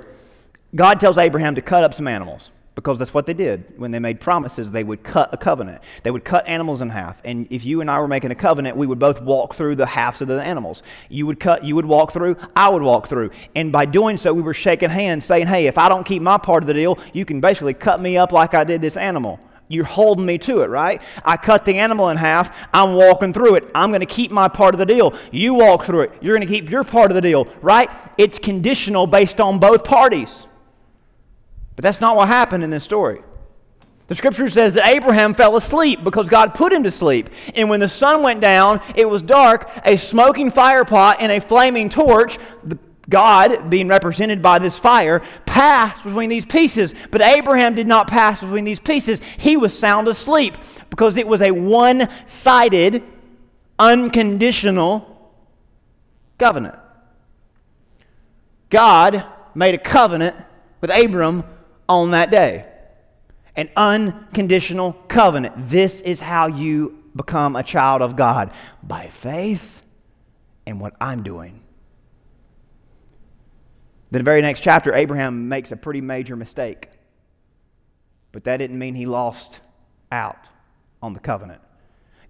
[0.76, 3.98] God tells Abraham to cut up some animals because that's what they did when they
[3.98, 5.82] made promises they would cut a covenant.
[6.04, 7.20] They would cut animals in half.
[7.26, 9.86] And if you and i were making a covenant we would both walk through the
[9.88, 10.84] halves of the animals.
[11.10, 13.32] You would cut you would walk through i would walk through.
[13.56, 16.38] And by doing so we were shaking hands saying hey if i don't keep my
[16.38, 19.40] part of the deal you can basically cut me up like i did this animal
[19.68, 21.02] you're holding me to it, right?
[21.26, 22.56] I cut the animal in half.
[22.74, 23.70] I'm walking through it.
[23.76, 25.14] I'm going to keep my part of the deal.
[25.32, 26.12] You walk through it.
[26.22, 27.90] You're going to keep your part of the deal, right?
[28.18, 30.46] It's conditional based on both parties.
[31.76, 33.22] But that's not what happened in this story.
[34.08, 37.30] The scripture says that Abraham fell asleep because God put him to sleep.
[37.56, 41.42] And when the sun went down, it was dark, a smoking fire pot and a
[41.42, 42.38] flaming torch.
[42.64, 46.94] The God, being represented by this fire, passed between these pieces.
[47.10, 49.22] But Abraham did not pass between these pieces.
[49.38, 50.58] He was sound asleep
[50.90, 53.04] because it was a one sided,
[53.80, 55.32] unconditional
[56.38, 56.76] covenant.
[58.70, 59.24] God
[59.56, 60.36] made a covenant
[60.82, 61.46] with Abram
[61.88, 62.66] on that day.
[63.56, 65.56] An unconditional covenant.
[65.58, 68.52] This is how you become a child of God
[68.84, 69.82] by faith
[70.66, 71.62] in what I'm doing
[74.12, 76.90] the very next chapter, Abraham makes a pretty major mistake.
[78.32, 79.60] But that didn't mean he lost
[80.12, 80.48] out
[81.02, 81.62] on the covenant.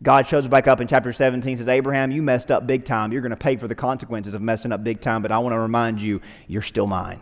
[0.01, 3.11] God shows back up in chapter 17 says, Abraham, you messed up big time.
[3.11, 5.53] You're going to pay for the consequences of messing up big time, but I want
[5.53, 7.21] to remind you, you're still mine.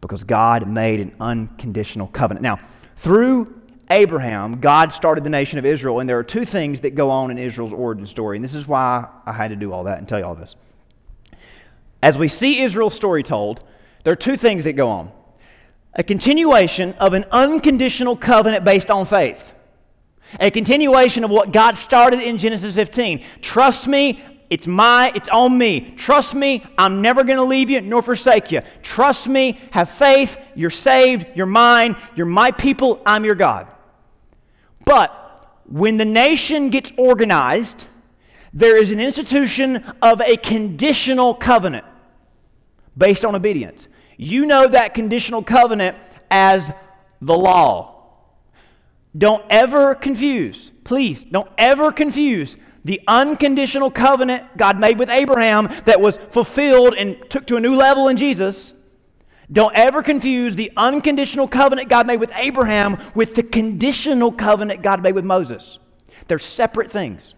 [0.00, 2.42] because God made an unconditional covenant.
[2.42, 2.58] Now,
[2.96, 3.58] through
[3.90, 7.30] Abraham, God started the nation of Israel, and there are two things that go on
[7.30, 10.08] in Israel's origin story, and this is why I had to do all that and
[10.08, 10.56] tell you all this.
[12.04, 13.64] As we see Israel's story told,
[14.02, 15.10] there are two things that go on
[15.94, 19.54] a continuation of an unconditional covenant based on faith.
[20.38, 23.24] A continuation of what God started in Genesis 15.
[23.40, 25.94] Trust me, it's my, it's on me.
[25.96, 28.60] Trust me, I'm never going to leave you nor forsake you.
[28.82, 33.66] Trust me, have faith, you're saved, you're mine, you're my people, I'm your God.
[34.84, 35.08] But
[35.64, 37.86] when the nation gets organized,
[38.52, 41.86] there is an institution of a conditional covenant
[42.96, 43.88] based on obedience.
[44.16, 45.96] You know that conditional covenant
[46.30, 46.72] as
[47.20, 47.90] the law.
[49.16, 56.00] Don't ever confuse, please, don't ever confuse the unconditional covenant God made with Abraham that
[56.00, 58.74] was fulfilled and took to a new level in Jesus.
[59.50, 65.02] Don't ever confuse the unconditional covenant God made with Abraham with the conditional covenant God
[65.02, 65.78] made with Moses.
[66.26, 67.34] They're separate things.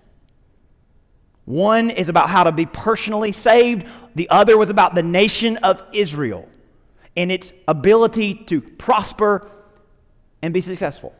[1.44, 5.82] One is about how to be personally saved, the other was about the nation of
[5.92, 6.48] Israel
[7.16, 9.48] and its ability to prosper
[10.40, 11.14] and be successful.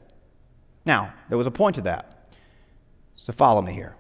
[0.87, 2.31] Now, there was a point to that.
[3.15, 3.95] So follow me here.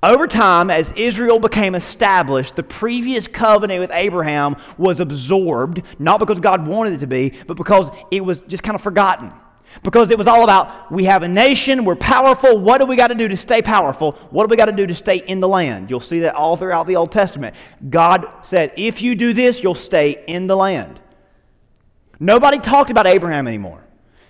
[0.00, 6.38] Over time, as Israel became established, the previous covenant with Abraham was absorbed, not because
[6.38, 9.32] God wanted it to be, but because it was just kind of forgotten.
[9.82, 12.58] Because it was all about we have a nation, we're powerful.
[12.58, 14.12] What do we got to do to stay powerful?
[14.30, 15.90] What do we got to do to stay in the land?
[15.90, 17.54] You'll see that all throughout the Old Testament.
[17.88, 21.00] God said, if you do this, you'll stay in the land.
[22.18, 23.82] Nobody talked about Abraham anymore.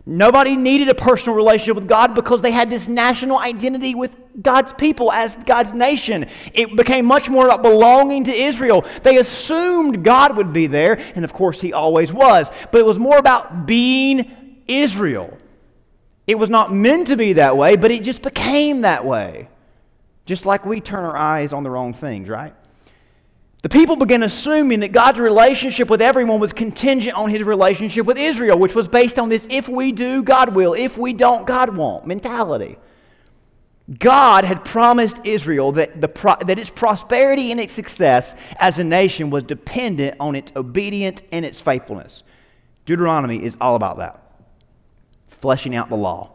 [0.07, 4.73] Nobody needed a personal relationship with God because they had this national identity with God's
[4.73, 6.27] people as God's nation.
[6.55, 8.85] It became much more about belonging to Israel.
[9.03, 12.51] They assumed God would be there, and of course, He always was.
[12.73, 14.35] But it was more about being
[14.79, 15.37] Israel.
[16.27, 19.49] It was not meant to be that way, but it just became that way.
[20.27, 22.55] Just like we turn our eyes on the wrong things, right?
[23.63, 28.17] The people began assuming that God's relationship with everyone was contingent on his relationship with
[28.17, 31.77] Israel, which was based on this if we do, God will, if we don't, God
[31.77, 32.79] won't mentality.
[33.99, 38.85] God had promised Israel that, the pro- that its prosperity and its success as a
[38.85, 42.23] nation was dependent on its obedience and its faithfulness.
[42.87, 44.20] Deuteronomy is all about that,
[45.41, 46.31] fleshing out the law.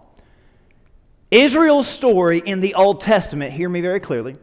[1.31, 4.37] Israel's story in the Old Testament, hear me very clearly,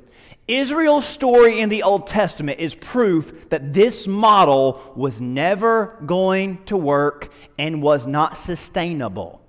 [0.48, 6.77] Israel's story in the Old Testament is proof that this model was never going to
[6.77, 9.40] work and was not sustainable.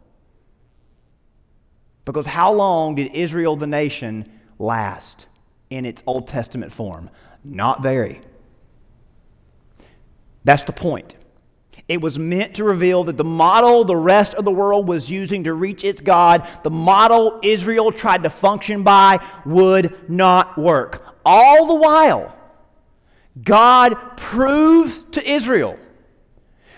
[2.06, 5.26] Because how long did Israel, the nation, last
[5.70, 7.10] in its Old Testament form?
[7.44, 8.22] Not very.
[10.44, 11.16] That's the point.
[11.88, 15.44] It was meant to reveal that the model the rest of the world was using
[15.44, 21.04] to reach its God, the model Israel tried to function by, would not work.
[21.26, 22.36] All the while,
[23.42, 25.78] God proves to Israel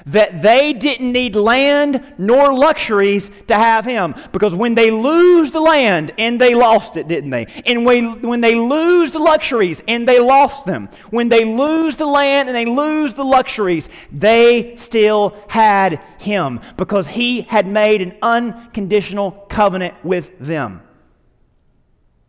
[0.06, 4.14] that they didn't need land nor luxuries to have him.
[4.32, 7.48] Because when they lose the land, and they lost it, didn't they?
[7.66, 12.50] And when, they lose the luxuries, and they lost them, when they lose the land
[12.50, 19.32] and they lose the luxuries, they still had him because he had made an unconditional
[19.32, 20.82] covenant with them.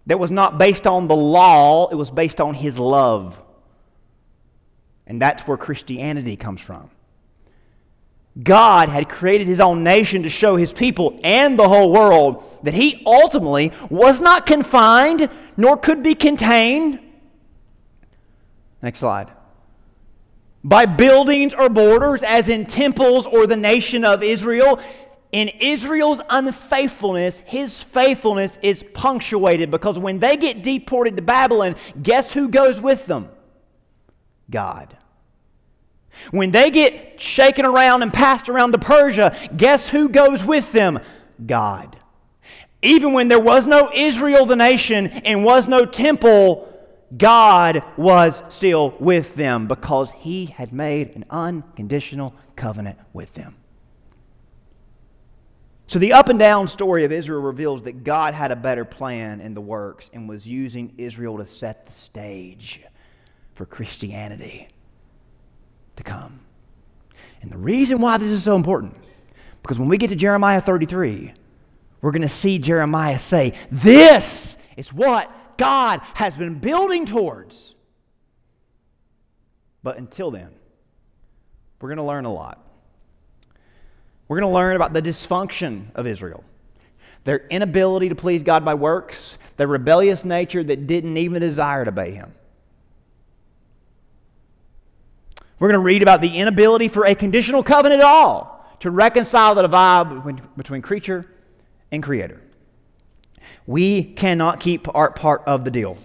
[0.06, 3.42] That was not based on the law, it was based on his love.
[5.06, 6.90] And that's where Christianity comes from.
[8.42, 12.74] God had created his own nation to show his people and the whole world that
[12.74, 16.98] he ultimately was not confined nor could be contained.
[18.82, 19.30] Next slide.
[20.62, 24.80] By buildings or borders, as in temples or the nation of Israel.
[25.32, 32.32] In Israel's unfaithfulness, his faithfulness is punctuated because when they get deported to Babylon, guess
[32.32, 33.28] who goes with them?
[34.50, 34.96] God.
[36.30, 41.00] When they get shaken around and passed around to Persia, guess who goes with them?
[41.44, 41.96] God.
[42.82, 46.72] Even when there was no Israel, the nation, and was no temple,
[47.16, 53.54] God was still with them because he had made an unconditional covenant with them.
[55.88, 59.40] So, the up and down story of Israel reveals that God had a better plan
[59.40, 62.82] in the works and was using Israel to set the stage
[63.54, 64.68] for Christianity
[65.96, 66.40] to come.
[67.42, 68.94] And the reason why this is so important,
[69.62, 71.32] because when we get to Jeremiah 33,
[72.00, 77.74] we're going to see Jeremiah say, This is what God has been building towards.
[79.82, 80.50] But until then,
[81.80, 82.62] we're going to learn a lot.
[84.28, 86.42] We're going to learn about the dysfunction of Israel,
[87.24, 91.90] their inability to please God by works, their rebellious nature that didn't even desire to
[91.90, 92.34] obey Him.
[95.58, 99.54] We're going to read about the inability for a conditional covenant at all to reconcile
[99.54, 101.26] the divide between, creature
[101.90, 102.40] and creator.
[103.66, 105.96] We cannot keep our part of the deal.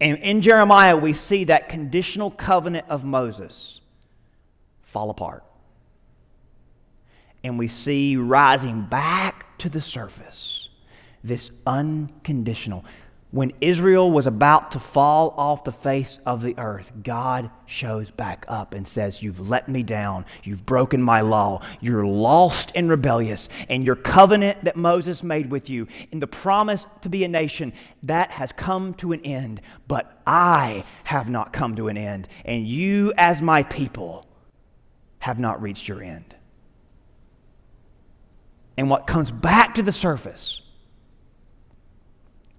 [0.00, 3.80] And in Jeremiah, we see that conditional covenant of Moses
[4.82, 5.44] fall apart.
[7.44, 10.68] And we see rising back to the surface
[11.24, 12.84] this unconditional,
[13.32, 18.44] when Israel was about to fall off the face of the earth, God shows back
[18.46, 20.26] up and says, You've let me down.
[20.44, 21.62] You've broken my law.
[21.80, 23.48] You're lost and rebellious.
[23.70, 27.72] And your covenant that Moses made with you, in the promise to be a nation,
[28.02, 29.62] that has come to an end.
[29.88, 32.28] But I have not come to an end.
[32.44, 34.26] And you, as my people,
[35.20, 36.34] have not reached your end.
[38.76, 40.61] And what comes back to the surface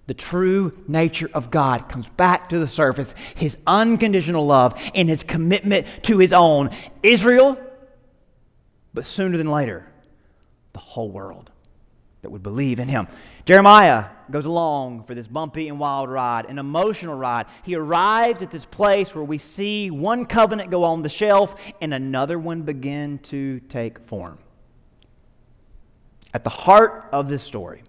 [0.06, 5.22] the true nature of God comes back to the surface his unconditional love and his
[5.22, 6.70] commitment to his own
[7.02, 7.58] Israel,
[8.92, 9.86] but sooner than later,
[10.72, 11.50] the whole world
[12.22, 13.06] that would believe in him.
[13.44, 17.46] Jeremiah goes along for this bumpy and wild ride, an emotional ride.
[17.62, 21.92] He arrives at this place where we see one covenant go on the shelf and
[21.92, 24.38] another one begin to take form.
[26.32, 27.82] At the heart of this story,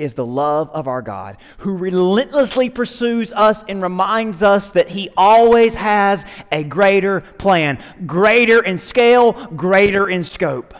[0.00, 5.10] is the love of our God, who relentlessly pursues us and reminds us that He
[5.16, 10.74] always has a greater plan, greater in scale, greater in scope,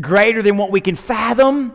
[0.00, 1.72] greater than what we can fathom,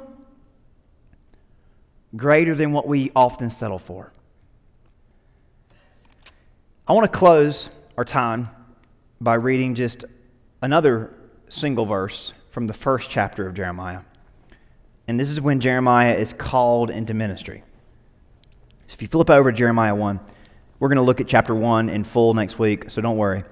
[2.15, 4.11] greater than what we often settle for.
[6.87, 8.49] I want to close our time
[9.21, 10.05] by reading just
[10.61, 11.13] another
[11.47, 14.01] single verse from the first chapter of Jeremiah.
[15.07, 17.63] And this is when Jeremiah is called into ministry.
[18.89, 20.19] If you flip over to Jeremiah 1,
[20.79, 23.43] we're going to look at chapter 1 in full next week, so don't worry.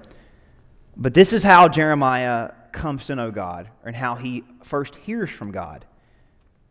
[0.96, 5.50] But this is how Jeremiah comes to know God and how he first hears from
[5.50, 5.84] God.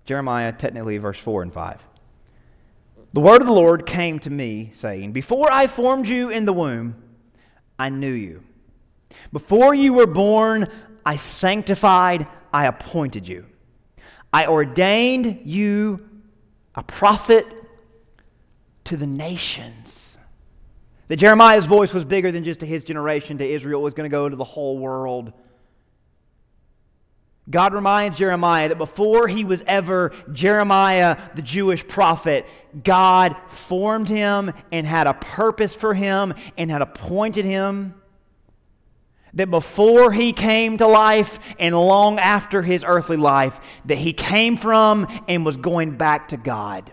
[0.06, 1.84] Jeremiah, technically, verse 4 and 5.
[3.14, 6.54] The word of the Lord came to me, saying, Before I formed you in the
[6.54, 6.96] womb,
[7.78, 8.44] I knew you.
[9.34, 10.70] Before you were born,
[11.06, 13.46] I sanctified, I appointed you.
[14.34, 16.08] I ordained you
[16.76, 17.46] a prophet
[18.86, 20.18] to the nations.
[21.08, 23.82] That Jeremiah's voice was bigger than just to his generation, to Israel.
[23.82, 25.34] It was going to go to the whole world.
[27.50, 32.46] God reminds Jeremiah that before he was ever Jeremiah, the Jewish prophet,
[32.84, 38.01] God formed him and had a purpose for him and had appointed him
[39.34, 44.58] that before he came to life and long after his earthly life that he came
[44.58, 46.92] from and was going back to God.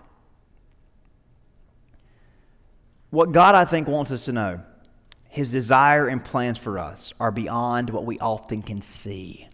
[3.09, 4.61] What God I think wants us to know,
[5.29, 9.47] his desire and plans for us are beyond what we often can see.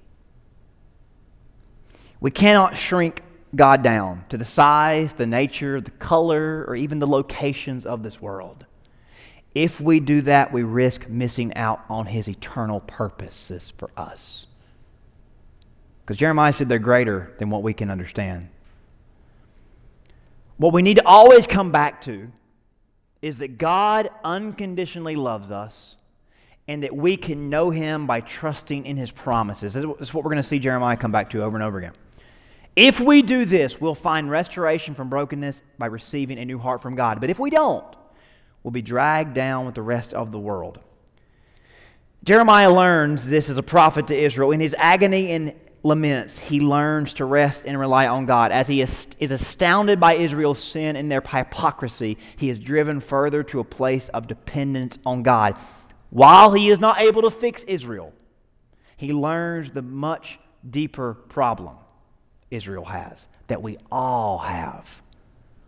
[2.20, 3.22] We cannot shrink
[3.56, 8.22] God down to the size, the nature, the color, or even the locations of this
[8.22, 8.66] world.
[9.56, 14.48] If we do that, we risk missing out on his eternal purposes for us.
[16.02, 18.50] Because Jeremiah said they're greater than what we can understand.
[20.58, 22.28] What we need to always come back to
[23.22, 25.96] is that God unconditionally loves us
[26.68, 29.74] and that we can know him by trusting in his promises.
[29.74, 31.94] This is what we're going to see Jeremiah come back to over and over again.
[32.76, 36.96] If we do this, we'll find restoration from brokenness by receiving a new heart from
[36.96, 37.22] God.
[37.22, 37.86] But if we don't,
[38.66, 40.80] will be dragged down with the rest of the world.
[42.24, 44.50] Jeremiah learns this as a prophet to Israel.
[44.50, 45.54] In his agony and
[45.84, 48.52] laments, he learns to rest and rely on God.
[48.52, 53.60] As he is astounded by Israel's sin and their hypocrisy, he is driven further to
[53.60, 55.56] a place of dependence on God.
[56.10, 58.14] While he is not able to fix Israel,
[58.98, 61.76] he learns the much deeper problem
[62.50, 65.04] Israel has, that we all have.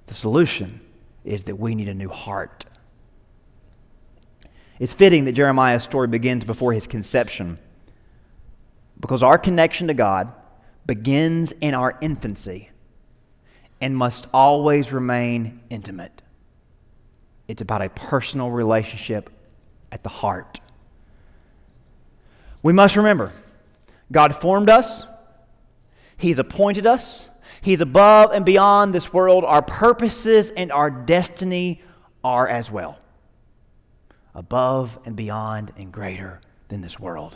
[0.08, 0.80] The solution
[1.24, 2.66] is that we need a new heart.
[4.80, 7.58] It's fitting that Jeremiah's story begins before his conception
[9.00, 10.32] because our connection to God
[10.86, 12.70] begins in our infancy
[13.82, 16.22] and must always remain intimate.
[17.48, 19.30] It's about a personal relationship
[19.92, 20.60] at the heart.
[22.64, 23.32] We must remember
[24.12, 25.04] God formed us,
[26.18, 27.30] He's appointed us,
[27.62, 29.44] He's above and beyond this world.
[29.44, 31.82] Our purposes and our destiny
[32.24, 32.98] are as well
[34.38, 37.36] above and beyond and greater than this world.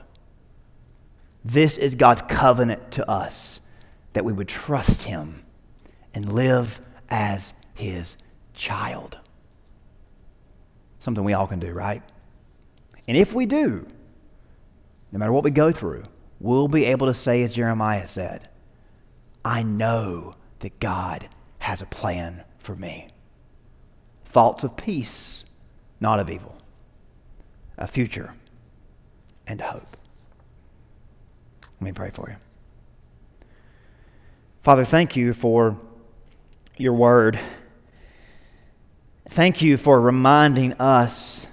[1.44, 3.60] This is God's covenant to us
[4.14, 5.42] that we would trust Him
[6.14, 6.80] and live
[7.10, 8.16] as His
[8.54, 9.18] child.
[11.00, 12.04] Something we all can do, right?
[13.08, 13.88] And if we do,
[15.12, 16.04] no matter what we go through,
[16.40, 18.48] we'll be able to say, as Jeremiah said,
[19.44, 21.28] I know that God
[21.58, 23.08] has a plan for me.
[24.26, 25.44] Thoughts of peace,
[26.00, 26.61] not of evil,
[27.82, 28.34] a future
[29.48, 29.98] and a hope.
[31.64, 32.36] Let me pray for you.
[34.62, 35.76] Father, thank you for
[36.78, 37.40] your word.
[39.30, 41.48] Thank you for reminding us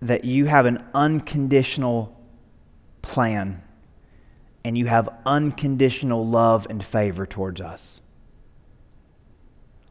[0.00, 2.16] that you have an unconditional
[3.02, 3.60] plan
[4.64, 8.00] and you have unconditional love and favor towards us.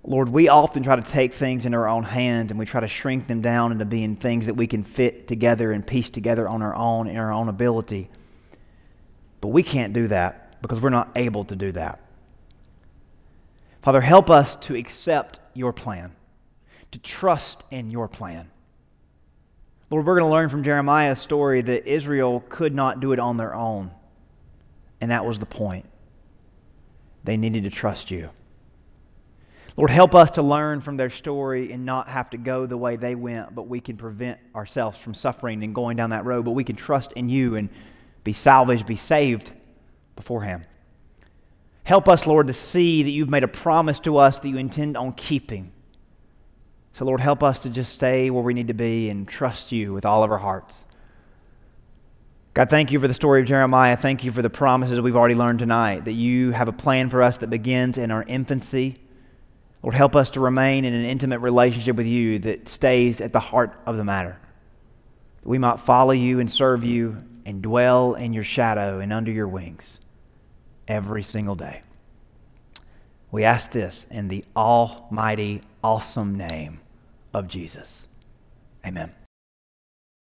[0.07, 2.87] Lord, we often try to take things in our own hands and we try to
[2.87, 6.61] shrink them down into being things that we can fit together and piece together on
[6.61, 8.07] our own in our own ability.
[9.41, 11.99] But we can't do that because we're not able to do that.
[13.81, 16.13] Father, help us to accept your plan,
[16.91, 18.49] to trust in your plan.
[19.89, 23.35] Lord, we're going to learn from Jeremiah's story that Israel could not do it on
[23.35, 23.91] their own.
[25.01, 25.85] And that was the point.
[27.25, 28.29] They needed to trust you.
[29.77, 32.95] Lord, help us to learn from their story and not have to go the way
[32.95, 36.45] they went, but we can prevent ourselves from suffering and going down that road.
[36.45, 37.69] But we can trust in you and
[38.23, 39.51] be salvaged, be saved
[40.15, 40.65] beforehand.
[41.83, 44.97] Help us, Lord, to see that you've made a promise to us that you intend
[44.97, 45.71] on keeping.
[46.93, 49.93] So, Lord, help us to just stay where we need to be and trust you
[49.93, 50.85] with all of our hearts.
[52.55, 53.95] God, thank you for the story of Jeremiah.
[53.95, 57.21] Thank you for the promises we've already learned tonight that you have a plan for
[57.21, 58.97] us that begins in our infancy.
[59.83, 63.39] Lord, help us to remain in an intimate relationship with you that stays at the
[63.39, 64.37] heart of the matter.
[65.41, 69.31] That we might follow you and serve you and dwell in your shadow and under
[69.31, 69.99] your wings
[70.87, 71.81] every single day.
[73.31, 76.79] We ask this in the almighty, awesome name
[77.33, 78.07] of Jesus.
[78.85, 79.11] Amen.